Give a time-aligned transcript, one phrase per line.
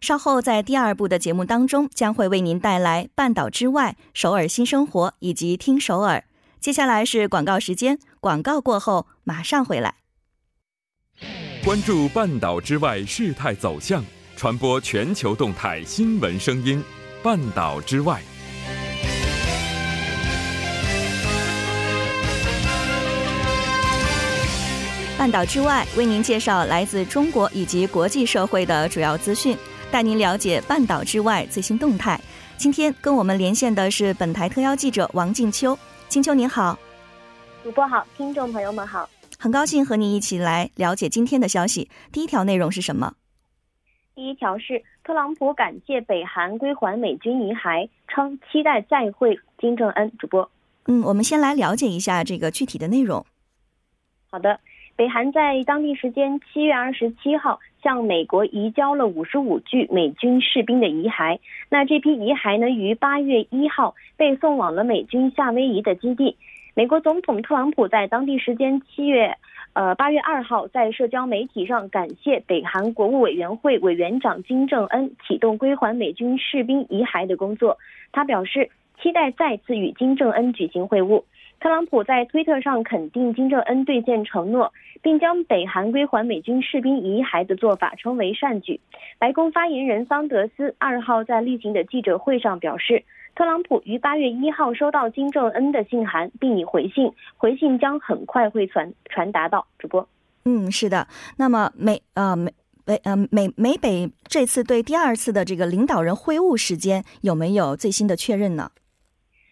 [0.00, 6.24] 稍后在第二部的节目当中，将会为您带来《半岛之外》、首尔新生活以及听首尔。
[6.58, 9.96] 接下来是广告时间，广告过后马上回来。
[11.62, 14.02] 关注半岛之外事态走向，
[14.36, 16.82] 传播全球动态新闻声音。
[17.22, 18.22] 半岛之外。
[25.18, 29.54] 半岛之外，为您介绍来自中国以及国际社会的主要资讯，
[29.90, 32.18] 带您了解半岛之外最新动态。
[32.56, 35.76] 今天跟我们连线的是本台特邀记者王静秋，
[36.08, 36.78] 静秋您好，
[37.64, 41.90] 主播好，听众朋友们好，很高兴和您一起来了解今天的消息。
[42.12, 43.14] 第一条内容是什么？
[44.14, 50.12] 第一条是特朗普感谢北韩归还美军遗骸，称期待再会金正恩。
[50.18, 50.48] 主播，
[50.86, 53.26] 嗯，我们先来了解一下这个具体的内容。
[54.30, 54.60] 好的。
[54.96, 61.38] 北韩在当地时间七月二十七号向美国移交了五十五具美军士兵的遗骸。
[61.68, 66.36] 那这批遗骸呢，于八月一号被送往了美军夏威夷的基地。
[66.74, 69.36] 美国总统特朗普在当地时间七月，
[69.72, 77.76] 呃八月二号在社交媒体上感谢北韩国务委员会委员长金正恩启动归还美军士兵遗骸的工作。
[78.12, 78.70] 他表示
[79.02, 81.22] 期待再次与金正恩举行会晤。
[81.60, 84.72] 特朗普在推特上肯定金正恩兑现承诺，
[85.02, 88.80] 并将北韩归还美军士兵遗骸的做法称为善举。
[89.18, 100.08] 白宫发言人桑德斯二号在例行的记者会上表示，特朗普于八月一号收到金正恩的信函，并已回信，回信将很快会传传达到主播。
[100.46, 101.06] 嗯，是的。
[101.36, 102.50] 那么美呃美
[102.86, 108.70] 北呃美美北这次对第二次的这个领导人会晤时间有没有最新的确认呢？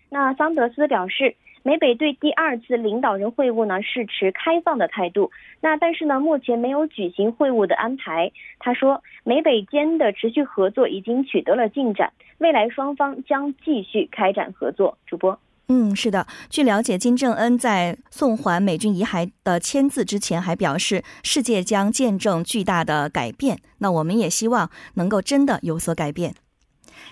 [0.08, 1.36] 那桑德斯表示。
[1.68, 5.30] 美北对第二次领导人会晤呢是持开放的态度，
[5.60, 8.32] 那但是呢目前没有举行会晤的安排。
[8.58, 14.96] 他说，美北间的持续合作已经取得了进展，未来双方将继续开展合作。
[15.06, 16.26] 主播，嗯，是的。
[16.48, 23.58] 据了解，金正恩在送还美军遗骸的签字之前，还表示世界将见证巨大的改变。
[23.80, 26.34] 那我们也希望能够真的有所改变。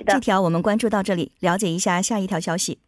[0.06, 2.78] 这条我们关注到这里，了解一下下一条消息。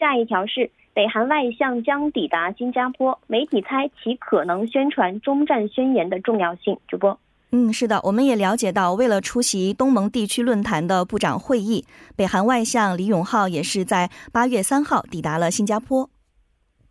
[0.00, 6.76] 下一条是北韩外相将抵达新加坡，媒体猜其可能宣传中战宣言的重要性。
[6.88, 7.20] 主播，
[7.52, 11.84] 嗯，是的，我们也了解到，为了出席东盟地区论坛的部长会议，
[12.16, 16.08] 北韩外相李永浩也是在八月三号抵达了新加坡。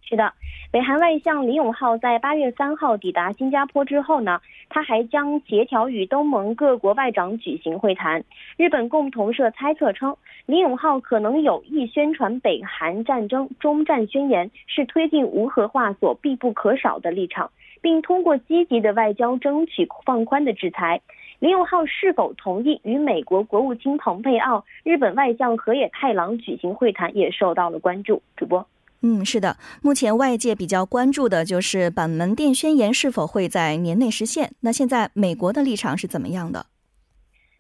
[0.02, 0.32] 是的，
[0.72, 8.24] 北韩外相李永浩在八月三号抵达新加坡之后呢，他还将协调与东盟各国外长举行会谈。
[8.56, 10.16] 日本共同社猜测称，
[10.46, 17.50] 李永浩可能有意宣传北韩战争中战宣言是推进无核化所必不可少的立场，
[17.82, 21.02] 并通过积极的外交争取放宽的制裁。
[21.40, 28.22] 李永浩是否同意与美国国务卿蓬佩奥、日本外相河野太郎举行会谈，也受到了关注。
[28.38, 28.64] 主播。
[29.02, 34.52] 嗯，是的，目前外界比较关注的就是板门店宣言是否会在年内实现。
[34.60, 36.66] 那现在美国的立场是怎么样的？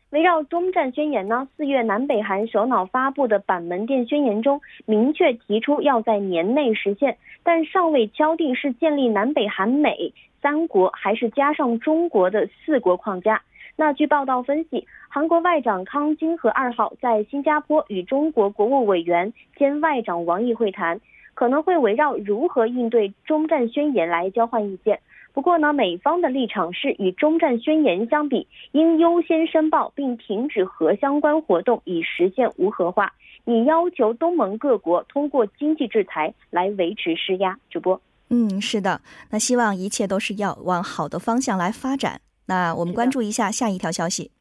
[0.09, 1.47] 围绕中战宣言呢？
[1.55, 10.11] 四月南北韩首脑发布的板门店宣言中明确提出要在年内实现，但尚未敲定是建立南北韩美
[10.41, 13.41] 三国，还是加上中国的四国框架。
[13.75, 20.99] 那据报道分析，韩国外长康金和二号在新加坡与中国国务委员兼外长王毅会谈。
[21.33, 24.99] 可能会围绕如何应对中战宣言来交换意见。
[25.31, 33.13] 不过呢，美方的立场是与中战宣言相比，应优先申报并停止核相关活动，以实现无核化。
[33.45, 37.57] 你要求东盟各国通过经济制裁来维持施压。
[37.69, 42.21] 主播，嗯，是的，那希望一切都是要往好的方向来发展。
[42.47, 44.31] 那我们关注一下下一条消息。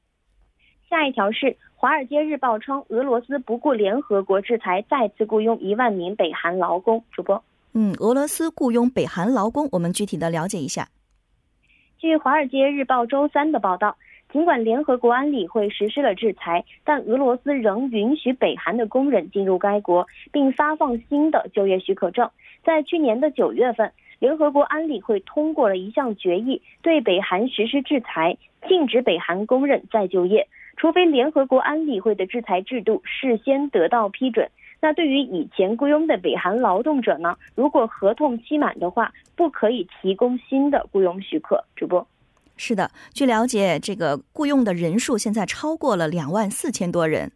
[0.88, 1.46] 下一条是。
[1.80, 7.04] 《华尔街日报》称，俄罗斯不顾联合国制裁，再次雇佣一万名北韩劳工。
[7.12, 7.40] 主播，
[7.72, 10.88] 嗯，俄罗斯雇佣北韩劳工，我们具体的了解一下。
[11.96, 13.96] 据《华尔街日报》周三的报道，
[14.32, 22.28] 尽管联合国安理会实施了制裁，但俄罗斯仍允许北韩的工人进入该国，并发放新的就业许可证。
[22.64, 28.36] 在去年的九月份，联合国安理会通过了一项决议，对北韩实施制裁，
[28.69, 30.48] 禁止北韩工人再就业，
[30.78, 34.48] 除非联合国安理会的制裁制度事先得到批准。
[34.80, 37.36] 那对于以前雇佣的北韩劳动者呢？
[37.56, 41.62] 如果合同期满的话，不可以提供新的雇佣许可。
[41.75, 42.06] 主播，
[42.56, 47.32] 是的，据了解，这个雇佣的人数现在超过了两万四千多人。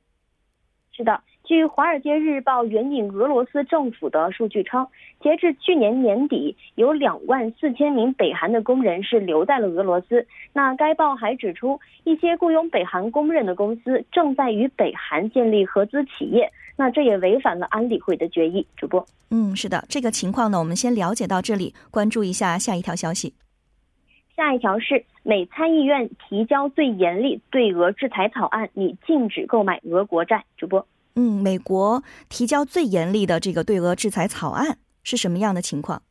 [0.92, 1.20] 是的。
[1.52, 4.86] 据《华尔街日报》援引俄罗斯政府的数据称，
[5.20, 10.26] 截至去年年底，有两万四千名北韩的工人是留在了俄罗斯。
[10.54, 18.66] 那该报还指出，一些雇佣北韩工人的公司正在与北韩建立合资企业，那这也违反了安理会的决议。
[18.74, 23.34] 主播，嗯，是的，这个情况呢，我们先了解到这里，关注一下下一条消息。
[24.34, 30.42] 下一条是美参议院提交最严厉对俄制裁草案，拟禁止购买俄国债。
[30.56, 30.86] 主播。
[31.14, 36.02] 嗯，美国提交最严厉的这个对俄制裁草案是什么样的情况？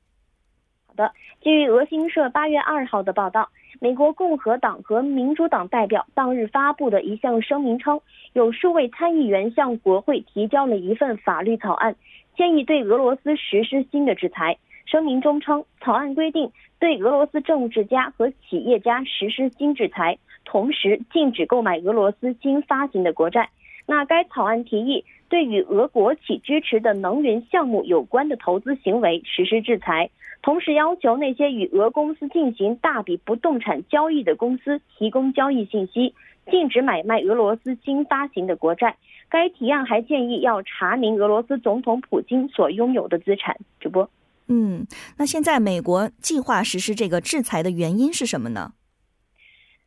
[0.87, 1.11] 好的，
[1.41, 3.49] 据俄新社八月二号的报道，
[3.79, 7.99] 美国共和党和民主党代表当日发布的一项声明称，
[8.33, 11.95] 有数位参议员向国会提交了一份法律草案，
[12.35, 14.57] 建议对俄罗斯实施新的制裁。
[14.85, 23.49] 声明中称，草案规定对俄罗斯政治家和企业家实施新制裁，同时禁止购买俄罗斯新发行的国债。
[23.85, 30.09] 那该草案提议对与俄国企支持的能源项目有关的投资行为实施制裁，
[30.41, 36.13] 同时要求那些与俄公司进行大笔不动产交易的公司提供交易信息，
[36.49, 38.95] 禁止买卖俄罗斯新发行的国债。
[39.29, 43.57] 该提案还建议要查明俄罗斯总统普京所拥有的资产。
[43.79, 44.09] 主播，
[44.47, 44.85] 嗯，
[45.17, 48.73] 那现在美国计划实施这个制裁的原因是什么呢？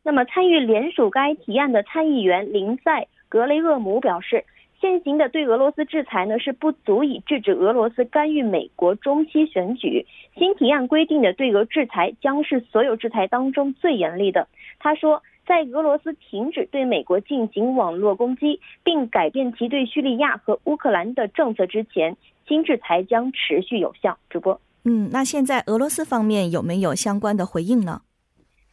[0.03, 3.07] 那么参与联署该提案的参议员林赛。
[3.35, 4.45] 格雷厄姆表示，
[4.79, 10.05] 现行的对俄罗斯制裁呢是不足以制止俄罗斯干预美国中期选举。
[10.37, 14.47] 新提案规定的对俄制裁将是所有制裁当中最严厉的。
[14.79, 22.15] 他说，在俄罗斯停止对美国进行网络攻击，并改变其对叙利亚和乌克兰的政策之前，
[22.47, 24.17] 新制裁将持续有效。
[24.29, 27.99] 主播，嗯，那现在俄罗斯方面有没有相关的回应呢？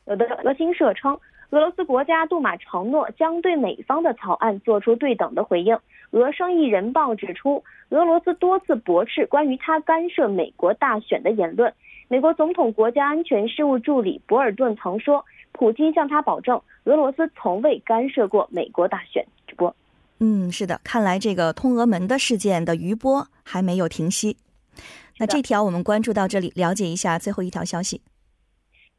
[0.07, 1.19] 有的，俄新社称。
[1.53, 5.79] 俄罗斯国家杜马承诺将对美方的草案做出对等的回应。
[6.13, 11.71] 俄生意人报指出，俄罗斯多次驳斥关于他干涉美国大选的言论。
[12.09, 15.23] 美国总统国家安全事务助理博尔顿曾说，
[15.53, 19.23] 普京向他保证，俄罗斯从未干涉过美国大选。
[19.47, 19.75] 直播，
[20.21, 24.39] 嗯，是的，看来这个通俄门的事件的余波还没有停息。
[25.19, 28.01] 那这条我们关注到这里，了解一下最后一条消息。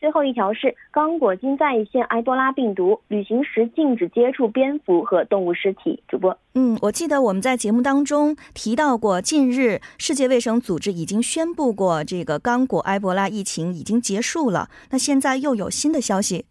[0.03, 6.03] 最后一条是刚果金在线埃博拉病毒，旅行时禁止接触蝙蝠和动物尸体。
[6.09, 14.67] 主播，嗯，我记得我们在节目当中提到过，近日世界卫生组织已经宣布过，这个刚果埃博拉疫情已经结束了。
[14.91, 16.47] 那现在又有新的消息。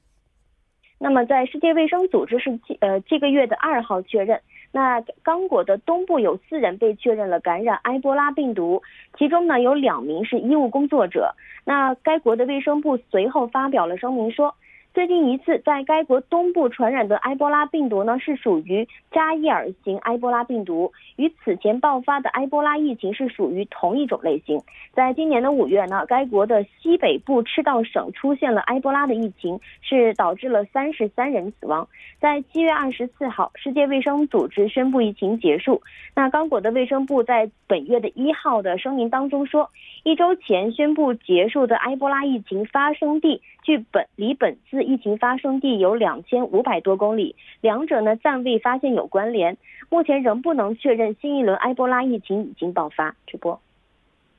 [0.98, 4.40] 那么，在世界卫生组织是呃这个月的二号确认。
[4.72, 8.82] 那刚果的东部有四人被确认了感染埃博拉病毒，
[9.16, 11.34] 其中呢有两名是医务工作者。
[11.64, 14.54] 那该国的卫生部随后发表了声明说。
[14.94, 24.60] 最近一次在该国东部传染的埃博拉病毒呢，是属于扎伊尔型埃博拉病毒，与此前爆发的埃博拉疫情是属于同一种类型。
[24.92, 31.88] 在今年的五月呢，该国的西北部赤道省出现了埃博拉的疫情，是导致了三十三人死亡。
[32.20, 35.80] 在七月二十四号，世界卫生组织宣布疫情结束。
[36.14, 39.70] 那刚果的卫生部在本月的一号的声明当中说，
[40.02, 44.82] 一周前宣布结束的埃博拉疫情发生地距本离本次。
[44.82, 49.56] 疫情发生地有两千五百多公里，两者呢暂未发现有关联，
[49.88, 53.14] 目前仍不能确认新一轮埃博拉疫情已经爆发。
[53.26, 53.60] 直播，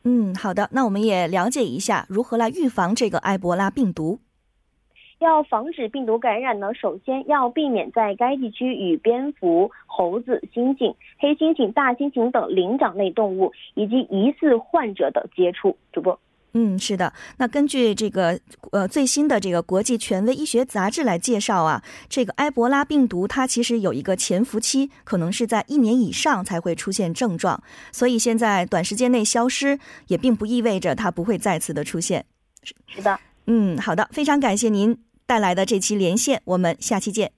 [0.04, 4.20] 嗯，好的，那我们也了解一下如何来预防这个埃博拉病毒。
[5.20, 15.78] 要防止病毒感染呢，首先要避免在该地区与蝙蝠、猴子、猩猩、黑猩猩、大猩猩等灵长类动物以及疑似患者的接触。
[15.94, 16.20] 主播。
[16.56, 17.12] 嗯，是的。
[17.38, 18.40] 那根据这个
[18.72, 27.64] 呃最新的这个国际权威医学杂志来介绍啊，这个埃博拉病毒它其实有一个潜伏期，可能是在一年以上才会出现症状。
[27.92, 32.26] 所以现在短时间内消失，也并不意味着它不会再次的出现。
[32.86, 33.20] 是的。
[33.48, 37.32] 嗯，好的，非常感谢您带来的这期连线，我们下期见。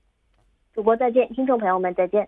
[0.74, 2.28] 主播再见，听众朋友们再见。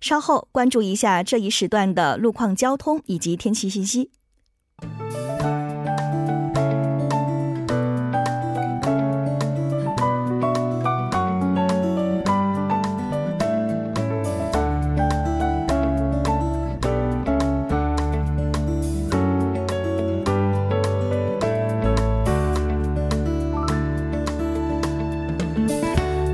[0.00, 4.10] 稍后关注一下这一时段的路况、交通以及天气信息。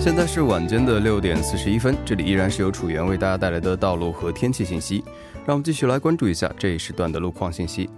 [0.06, 5.04] 现在是晚间的六点四十一分这里依然是由楚源为大家带来的道路和天气信息。
[5.44, 7.90] 让我们继续来关注一下这一时段的路况信息。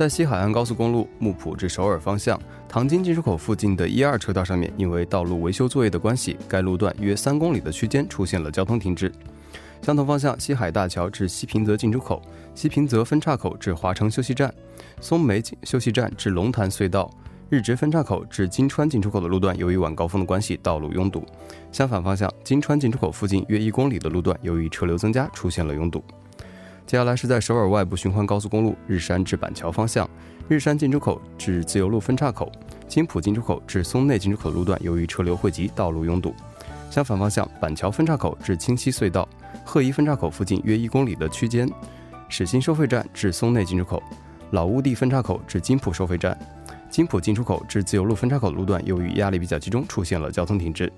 [0.00, 9.12] 在西海岸高速公路木浦至首尔方向唐津进出口附近的一二车道上面，因为道路维修作业的关系，该路段约三公里的区间出现了交通停滞。
[9.82, 12.22] 相同方向，西海大桥至西平泽进出口、
[12.54, 14.50] 西平泽分岔口至华城休息站、
[15.02, 17.10] 松梅休息站至龙潭隧道。
[17.50, 21.26] 日直分岔口至金川进出口的路段，由于晚高峰的关系，道路拥堵。
[21.70, 26.02] 相反方向，金川进出口附近约一公里的路段，由于车流增加，出现了拥堵。
[26.90, 30.10] 接下来是在首尔外部循环高速公路日山至板桥方向，
[30.48, 32.50] 日山进出口至自由路分岔口、
[32.88, 36.34] 金浦进出口至松内进出口路段，由于车流汇集，道路拥堵。
[36.90, 39.28] 相反方向，板桥分岔口至清溪隧道、
[39.64, 41.70] 鹤一分岔口附近约一公里的区间，
[42.28, 44.02] 始新收费站至松内进出口、
[44.50, 46.36] 老屋地分岔口至金浦收费站。
[46.90, 50.92] 金浦进出口至自由路分岔口路段，由于压力比较集中，出现了交通停滞。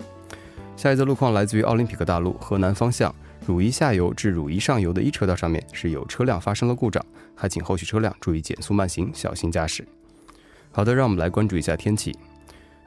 [0.75, 3.13] 下一则路况来自于奥林匹克大路河南方向
[3.45, 9.85] 汝一下游至汝一上游的一车道上面是有车辆发生了故障，还请后续车辆注意减速慢行，小心驾驶。
[10.71, 12.15] 好的，让我们来关注一下天气。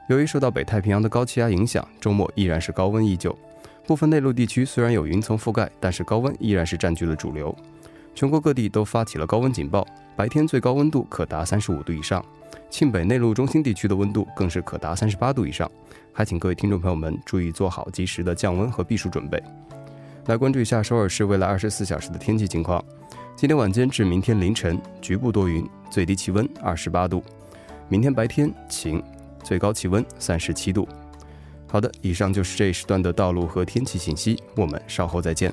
[0.09, 3.37] 由于受到北太平洋的高气压影响，周末依然是高温依旧。
[3.85, 7.55] 部分内陆地区虽然有云层覆盖，但是高温依然是占据了主流。
[8.15, 9.85] 全国各地都发起了高温警报，
[10.15, 12.23] 白天最高温度可达三十五度以上。
[12.69, 15.71] 庆北内陆中心地区的温度更是可达三十八度以上，
[16.11, 19.41] 还请各位听众朋友们注意做好及时的降温和避暑准备。
[20.27, 22.83] 来关注一下首尔市未来二十四小时的天气情况：
[23.33, 27.21] 今天晚间至明天凌晨局部多云，最低气温二十八度；
[27.87, 29.01] 明天白天晴，
[29.41, 30.85] 最高气温三十七度。
[31.71, 35.49] 好的，以上就是这一时段的道路和天气信息，我们稍后再见。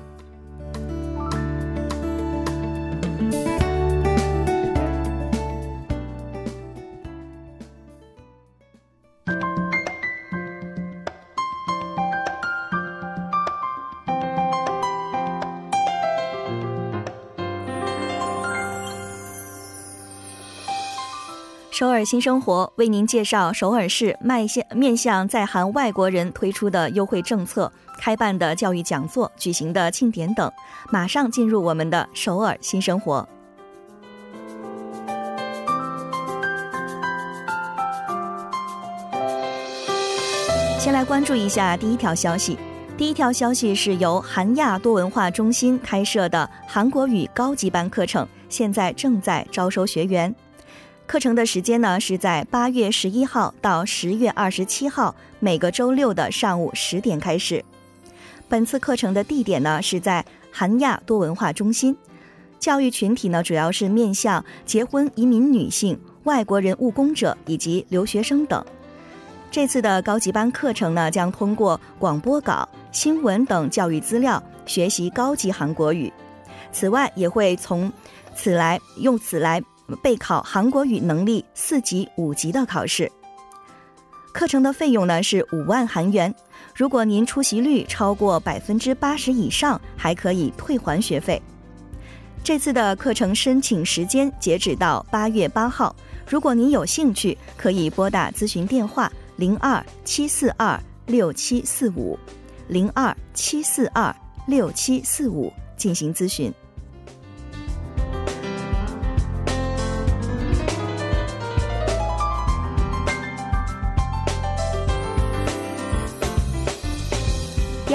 [21.95, 30.51] 尔新生活为您介绍首尔市迈向面向在韩外国人推出的优惠政策、开办的教育讲座、举行的庆典等。
[30.91, 33.25] 马上进入我们的首尔新生活。
[40.77, 42.57] 先来关注一下第一条消息。
[42.97, 50.33] 第一条消息是由韩亚多文化中心开设的韩国语高级班课程，现在正在招收学员。
[51.07, 57.63] 课程的时间呢是在八月十一号到十月二十七号，每个周六的上午十点开始。
[58.49, 61.95] 本次课程的地点呢是在韩亚多文化中心，
[62.59, 68.63] 教育群体呢主要是面向结婚移民女性、外国人务工者以及留学生等。
[69.51, 76.11] 这次的高级班课程呢将通过广播稿、新闻等教育资料学习高级韩国语，
[76.71, 77.91] 此外也会从
[78.35, 79.61] 此来用此来。
[80.01, 83.11] 备考韩国语能力四级、五级的考试，
[84.33, 86.33] 课程的费用呢是五万韩元。
[86.73, 91.41] 如果您出席率超过百分之八十以上，还可以退还学费。
[92.43, 95.95] 这次的课程申请时间截止到八月八号。
[96.27, 102.17] 如果您有兴趣，可以拨打咨询电话零二七四二六七四五
[102.67, 104.15] 零二七四二
[104.47, 106.53] 六七四五进行咨询。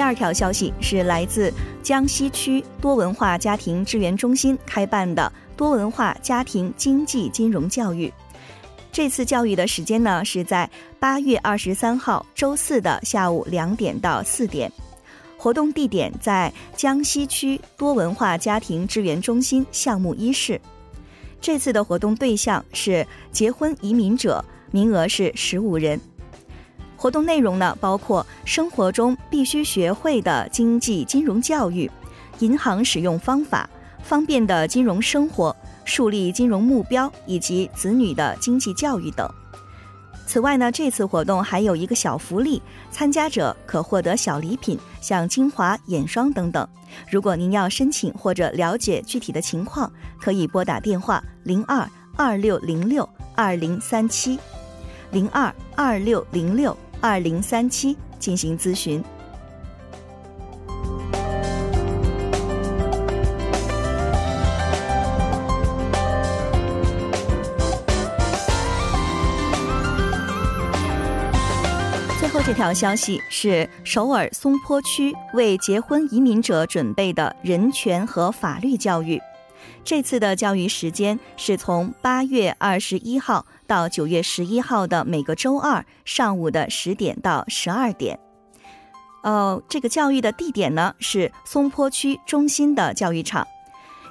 [0.01, 1.53] 第二条消息是来自
[1.83, 8.11] 江西区多文化家庭支援中心开办的多文化家庭经济金融教育。
[8.91, 10.67] 这次教育的时间呢是在
[10.99, 14.71] 八月二十三号周四的下午两点到四点，
[15.37, 20.59] 活动地点在江西区多文化家庭支援中心项目一室。
[21.39, 26.01] 这次的活动对象是结婚移民者，名额是十五人。
[27.01, 31.89] 活动内容呢，包括生活中必须学会的经济金融教育、
[32.37, 33.67] 银行使用方法、
[34.03, 39.27] 方便的金融生活、树立金融目标以及子女的经济教育等。
[40.27, 46.67] 此外呢，这次活动还有一个小福利，参加者可获得小礼品，像精华、眼霜等等。
[47.09, 54.37] 如果您要申请或者了解具体的情况，可以拨打电话零二二六零六二零三七
[55.11, 56.77] 零二二六零六。
[57.01, 59.03] 二零三七进行咨询。
[72.19, 79.19] 最后这条消息是首尔松坡区为结婚移民者准备的人权和法律教育。
[79.83, 88.19] 这次的教育时间是从八月二十一号到九月十一号的每个周二上午的十点到十二点。
[89.23, 93.47] 呃，这个教育的地点呢是松坡区中心的教育场。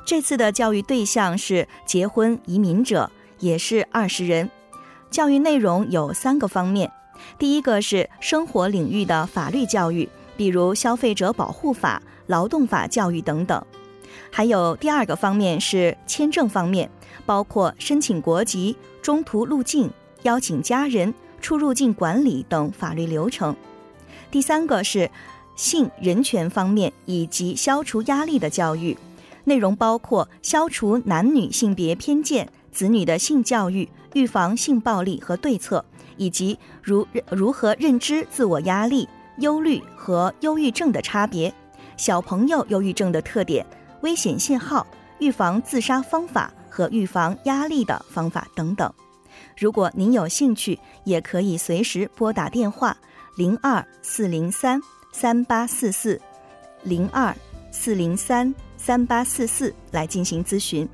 [0.04, 4.50] 这次的教育对象是结婚移民者，也是二十人。
[5.10, 6.90] 教育内容有三个方面，
[7.38, 13.60] 第一个是生活领域的法律教育，比如消费者保护法、劳动法教育等等；
[14.30, 16.90] 还有第二个方面是签证方面，
[17.26, 19.90] 包括申请国籍、中途入境、
[20.22, 23.54] 邀请家人、出入境管理等法律流程；
[24.30, 25.10] 第三个是
[25.56, 28.96] 性人权方面以及消除压力的教育，
[29.44, 33.88] 内容包括消除男女性别偏见、子女的性教育。
[34.14, 35.84] 预防性暴力和对策，
[36.16, 41.54] 以及如如何认知自我压力、忧虑和忧郁症的差别，
[41.96, 43.64] 小朋友忧郁症的特点、
[44.02, 44.86] 危险信号、
[45.18, 48.92] 预防自杀方法和预防压力的方法等等。
[49.56, 52.96] 如果您有兴趣，也可以随时拨打电话
[53.36, 54.80] 零二四零三
[55.12, 56.20] 三八四四
[56.82, 57.34] 零二
[57.70, 60.88] 四零三三八四四来进行咨询。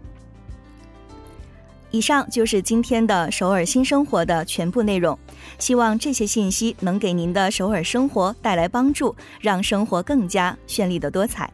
[1.93, 5.17] 以上就是今天的首尔新生活的全部内容，
[5.59, 11.51] 希望这些信息能给您的首尔生活带来帮助，让生活更加绚丽的多彩。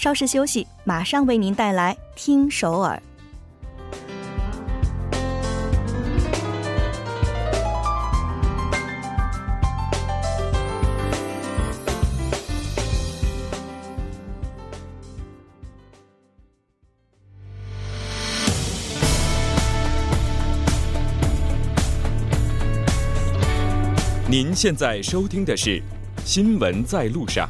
[0.00, 3.02] 稍事休息，马上为您带来听首尔。
[24.26, 25.78] 您现在收听的是
[26.24, 27.46] 《新闻在路上》，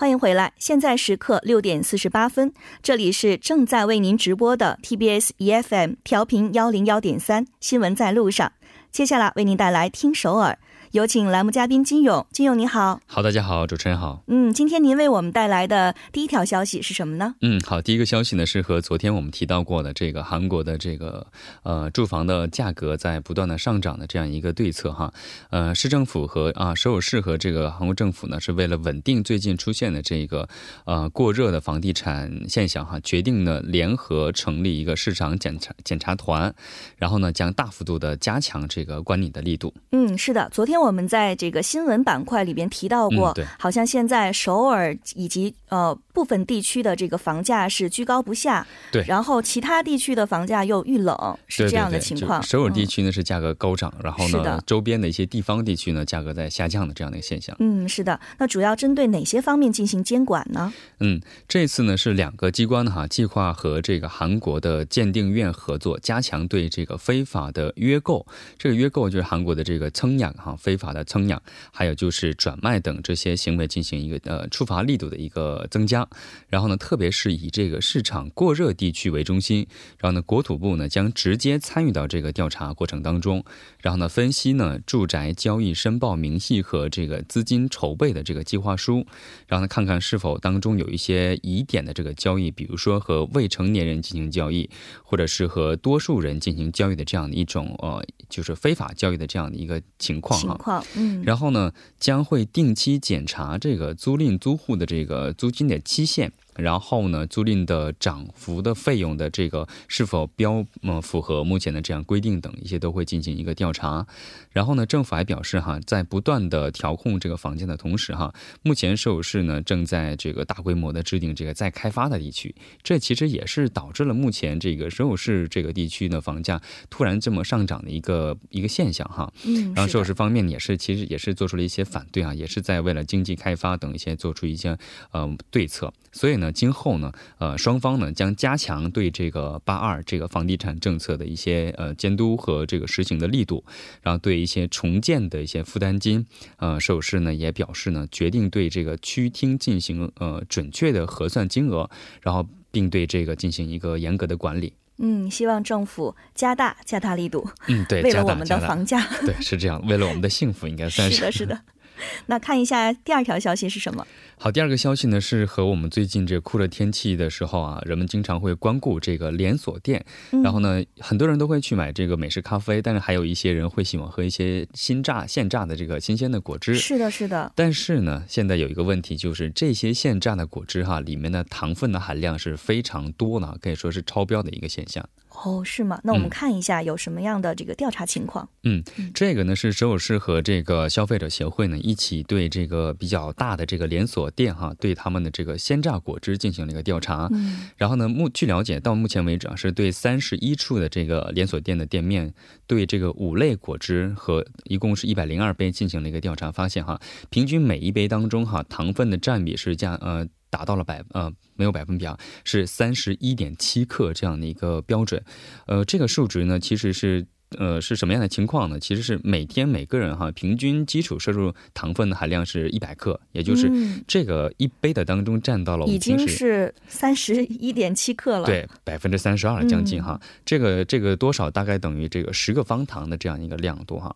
[0.00, 0.50] 欢迎回来。
[0.56, 8.48] 现在时刻六点四十八分，这里是正在为您直播的 TBS EFM 调频幺零幺点三《新闻在路上》。
[8.90, 10.58] 接下来为您带来听首尔。
[10.92, 17.36] 有请栏目嘉宾金勇，金勇你好，好，大家好，主持人好，嗯，今天您为我们带来的第一条消息是什么呢？
[17.42, 21.24] 嗯，好，第一个消息呢是和昨天我们提到过的这个韩国的这个
[21.62, 25.14] 呃住房的价格在不断的上涨的这样一个对策哈，
[25.50, 30.48] 呃，市政府和啊首尔市和这个韩国政府呢是为了稳定最近出现的这个
[30.86, 36.52] 呃过热的房地产现象哈，决定呢联合成立一个市场检查检查团，
[36.96, 39.72] 然后呢将大幅度的加强这个管理的力度。
[39.92, 40.79] 嗯，是的，昨天。
[40.80, 52.42] 我们在这个新闻板块里边提到过，好像现在首尔以及呃部分地区的这个房价是居高不下，对，然后其他地区的房价又遇冷，是这样的情况。
[52.42, 57.54] 首尔地区呢是价格高涨，然后呢周边的一些地方地区呢价格在下降的这样的一个现象。
[57.60, 58.18] 嗯，是的。
[58.38, 60.72] 那主要针对哪些方面进行监管呢？
[61.00, 68.26] 嗯，这次呢是两个机关哈计划和这个韩国的鉴定院合作，加强对这个非法的约购，
[68.58, 70.69] 这个约购就是韩国的这个蹭养哈非。
[70.70, 76.06] 非法的蹭养，还有就是转卖等这些行为进行一个呃处罚力度的一个增加。
[76.48, 79.66] 然后呢，特别是以这个市场过热地区为中心。
[79.98, 83.44] 然后呢，国土部呢将直接参与到这个调查过程当中。
[83.80, 89.04] 然后呢，分析呢住宅交易申报明细和这个资金筹备的这个计划书。
[89.48, 94.70] 然后呢，看看是否当中有一些疑点的这个交易，比如说和未成年人进行交易，
[95.02, 100.59] 或者是和多数人进行交易的这样的一种呃，就是非法交易的这样的一个情况哈。
[100.60, 106.30] 况，嗯，然后呢，将会定期检查这个租赁租户的这个租金的期限。
[106.60, 114.06] 然后呢，租赁的涨幅的费用的这个是否标呃符合目前的这样规定等一些都会进行一个调查。
[114.52, 129.32] 然后呢，政府还表示哈，在不断的调控这个房价的同时哈，目前首尔市呢正在这个大规模的制定这个再开发的地区，这其实也是导致了目前这个首尔市这个地区的房价突然这么上涨的一个一个现象哈。
[129.44, 134.76] 嗯，然后首尔市方面也是其实也是做出了一些反对啊，也是在为了经济开发等一些做出一些
[135.12, 136.49] 呃对策，所以呢。
[136.50, 143.64] 今后呢，呃，双方呢将加强对这个八二这个房地产政策的一些呃监督和这个实行的力度，
[144.02, 151.88] 然后对一些重建的一些负担金，呃，首饰呢也表示呢决定对这个区厅进行呃准确的核算金额，
[152.22, 154.72] 然后并对这个进行一个严格的管理。
[155.02, 157.48] 嗯，希望政府加大加大力度。
[157.68, 161.60] 嗯，对，为了我们的房价，对，是这样，为了我们的幸福，应该算是是的，是的。
[162.26, 164.06] 那看一下第二条消息是什么？
[164.36, 170.02] 好，第二个消息呢是和我们最近这酷热天气的时候啊，人们经常会光顾这个连锁店，
[170.42, 176.74] 然后呢，很多人都会去买这个美式咖啡，但是还有一些人会喜欢喝一些新榨现榨的这个新鲜的果汁。
[176.74, 177.52] 是的，是的。
[177.54, 185.06] 但是呢，现在有一个问题，就是这些现榨的果汁哈，里面的糖分的含量是非常多的，可以说是超标的一个现象。
[185.30, 186.00] 哦，是吗？
[186.04, 188.48] 那我们看一下有什么样的这个调查情况。
[188.64, 188.82] 嗯，
[189.14, 197.28] 这个呢是首尔市和这个消费者协会呢一起对这个比较大的这个连锁店哈，对他们的这个鲜榨果汁进行了一个调查。
[197.32, 202.34] 嗯，然后呢，目据了解到目前为止啊，是对三十一处的这个连锁店的店面，
[202.66, 210.26] 对这个五类果汁和一共是一百零二杯进行了一个调查，发现哈，平均每一杯当中哈糖分的占比是降呃。
[210.50, 215.24] 达到了百呃没有百分比啊，是三十一点七克这样的一个标准，
[215.66, 217.26] 呃，这个数值呢其实是。
[217.58, 218.78] 呃，是什么样的情况呢？
[218.78, 223.70] 其实是每天每个人哈，平均基础摄入糖分的含量是一百克，也就是
[224.06, 230.20] 这个一杯的当中占到了已经是三十一点七克了，对，百分之三十二将近哈。
[230.44, 234.14] 这个这个多少大概等于这个十个方糖的这样一个量度哈。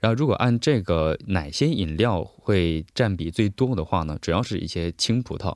[0.00, 4.18] 然后如果按这个哪些饮料会占比最多的话呢？
[4.20, 5.54] 主要是一些青葡萄。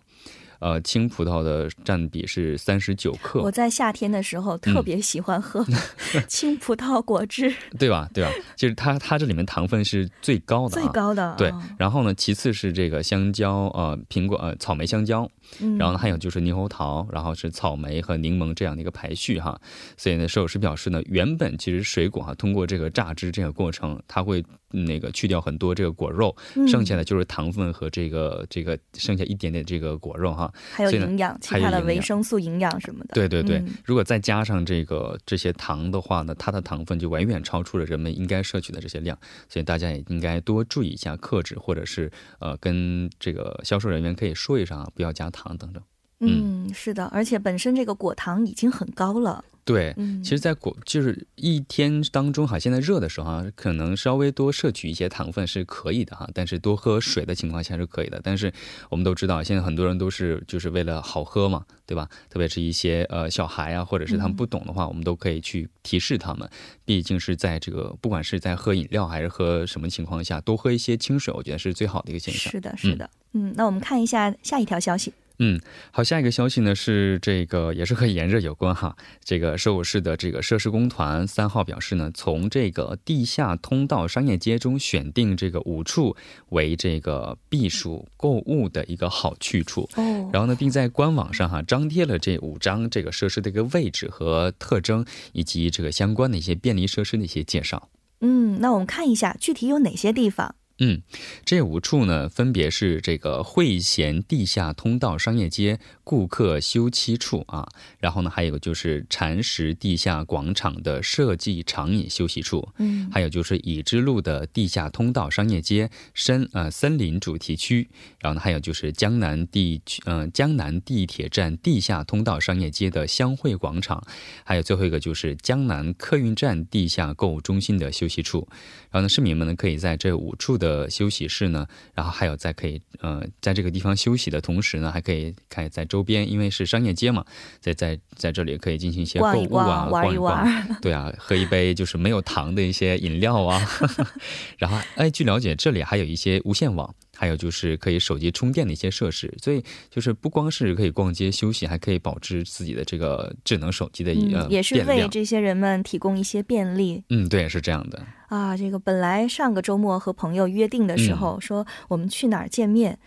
[0.60, 3.40] 呃，青葡萄的占比是三十九克。
[3.42, 5.64] 我在夏天的时候特别喜欢喝
[6.26, 8.08] 青葡萄果汁，对吧？
[8.12, 8.30] 对吧？
[8.56, 11.34] 就是它，它这里面糖分是最高的，最高的。
[11.36, 15.30] 对，然后呢，其次是这个香蕉，呃，苹果，呃，草莓香蕉，
[15.78, 19.60] 然后呢，还有就是猕猴桃，然后是草莓和柠檬这样的一个排序哈。
[19.96, 24.44] 所以呢，摄影师表示呢，原本其实水果哈，通过这个榨汁这个过程，它会。
[24.70, 33.14] 那个去掉很多这个果肉，剩下的就是糖分和这个这个剩下一点点这个果肉哈，还有营养，其他的维生素营养什么的。
[33.14, 45.82] 对对对，如果再加上这个这些糖的话呢，它的糖分就远远超出了人们应该摄取的这些量，所以大家也应该多注意一下克制，或者是呃跟这个销售人员可以说一声啊，不要加糖等等。
[46.20, 49.44] 嗯，是的，而且本身这个果糖已经很高了。
[49.64, 58.18] 对，其实，在果就是一天当中哈，现在热的时候啊，可能稍微多摄取一些糖分是可以的哈，但是多喝水的情况下是可以的。
[58.24, 58.50] 但是
[58.88, 62.08] 我们都知道，现在很多人都是就是为了好喝嘛，对吧？
[62.30, 66.48] 特别是一些呃小孩啊，或者是他们不懂的话，我们都可以去提示他们。
[66.86, 72.50] 毕竟是在这个不管是在喝饮料还是喝什么情况下，多喝一些清水，我觉得是最好的一个现象。
[72.50, 73.08] 是的，是的。
[73.34, 75.12] 嗯，那我们看一下下一条消息。
[75.40, 75.60] 嗯，
[75.92, 78.96] 好，下一个消息呢是这个也是和炎热有关哈。
[79.22, 86.16] 这个首尔市的这个设施工团三号表示呢，从这个地下通道商业街中选定这个五处
[86.48, 89.88] 为这个避暑购物的一个好去处。
[89.94, 97.88] 哦，然后呢，并在官网上哈张贴了这五张这个设施的一个位置和特征，以及这个相关的一些便利设施的一些介绍。
[98.20, 100.56] 嗯，那我们看一下具体有哪些地方。
[100.80, 101.02] 嗯，
[101.44, 117.88] 这五处呢，分别是这个汇贤地下通道商业街顾客休憩处啊，然后呢，还有就是禅石地下广场的设计长椅休息处，嗯，还有就是已知路的地下通道商业街森呃森林主题区，
[118.20, 124.06] 然后呢，还有就是江南地区嗯江南地铁站地下通道商业街的相会广场，
[124.44, 128.46] 还有最后一个就是江南客运站地下购物中心的休息处，
[128.92, 130.67] 然后呢，市民们呢可以在这五处的。
[130.68, 137.24] 的休息室呢，然后还有在可以呃在这个地方休息的同时呢，还可以看在周边，因为是商业街嘛，
[137.60, 140.46] 在在在这里可以进行一些购物啊，逛一逛，
[140.82, 143.60] 对啊，喝一杯就是没有糖的一些饮料啊，
[144.58, 146.94] 然后哎，据了解这里还有一些无线网。
[147.20, 157.02] 还有就是可以手机充电的一些设施，所以就是不光是可以逛街休息，还可以保持自己的这个智能手机的一个也是为这些人们提供一些便利。
[157.08, 158.00] 嗯，对，是这样的。
[158.28, 162.98] 啊，这个本来上个周末和朋友约定的时候，说我们去哪儿见面。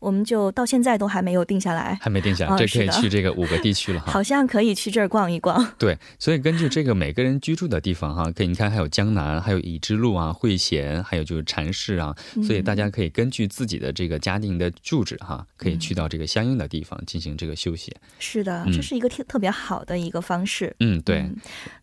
[0.00, 4.10] 我们就到现在都还没有定下来，还没定下来，这可以去这个五个地区了哈。
[4.10, 5.64] 好像可以去这儿逛一逛。
[5.78, 17.94] 对，所以根据这个每个人居住的地方哈，可以你看还有江南，还有已知路啊、会贤，还有就是禅市啊，所以大家可以根据自己的这个家庭的住址哈，可以去到这个相应的地方进行这个休息。
[18.18, 20.74] 是的，这是一个特特别好的一个方式。
[20.80, 21.30] 嗯，对。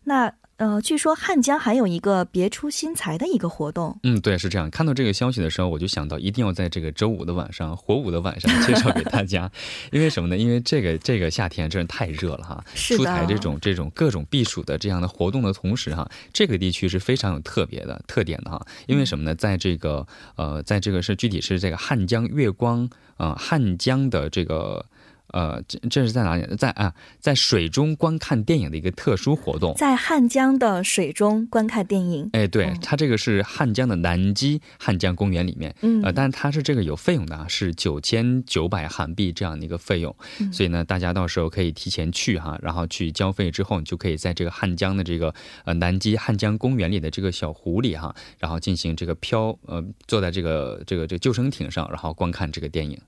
[0.04, 0.32] 那。
[0.58, 3.96] 呃，据说汉江还有一个别出心裁的一个活动。
[4.02, 4.68] 嗯，对，是这样。
[4.68, 9.48] 看到这个消息的时候，我就想到一定要在这个周五的晚上，火舞的晚上介绍给大家。
[9.92, 10.36] 因为什么呢？
[10.36, 12.64] 因为这个这个夏天真是太热了哈。
[12.74, 18.60] 是出台这种这种各种避暑的这样的活动的同时哈，这个地区是非常有特别的特点的哈。
[18.88, 19.32] 因为什么呢？
[19.36, 24.84] 在这个呃，在这个是具体是这个汉江月光啊，汉江的这个。
[25.32, 26.56] 呃，这这是在哪里？
[26.56, 32.30] 在啊，在水中观看电影的一个特殊活动，在汉江的水中观看电影。
[32.32, 40.14] 哎，对，它这个是汉江的南基汉江公园里面，嗯，呃，但是它是这个有费用的啊，是九千九百韩币这样的一个费用，
[40.52, 52.98] 所以呢，大家到时候可以提前去哈，然后去交费之后，你就可以在这个汉江的这个呃南基汉江公园里的这个小湖里哈，然后进行这个漂呃，坐在这个这个这个救生艇上，然后观看这个电影。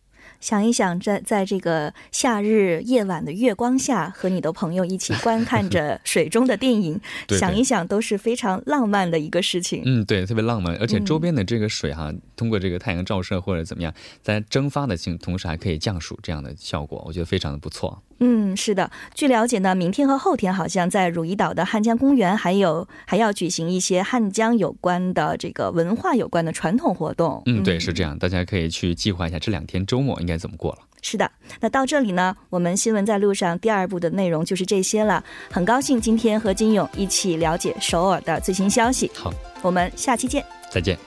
[0.40, 6.98] 想一想，在在这个夏日夜晚的月光下，和你的朋友一起观看着 水中的电影，
[7.28, 9.82] 想一想都是非常浪漫的一个事情。
[9.84, 18.02] 嗯，对，特别浪漫，而且周边的这个水哈，通过这个太阳照射或者怎么样，在蒸发的情同时还可以降暑，这样的效果，我觉得非常的不错。
[18.22, 18.90] 嗯，是的。
[19.14, 27.42] 据了解呢，明天和后天好像在汝矣岛的汉江公园，还有还要举行一些汉江有关的这个文化有关的传统活动。
[27.46, 30.78] 嗯，对，是这样，大家可以去计划一下这两天周末应该怎么过了。
[31.02, 35.24] 是的，那到这里呢，我们新闻在路上第二部的内容就是这些了。
[35.50, 39.10] 很高兴今天和金勇一起了解首尔的最新消息。
[39.14, 40.98] 好，我们下期见，再见。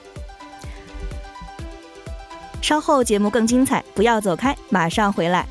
[2.60, 5.46] 稍后节目更精彩，不要走开，马上回来。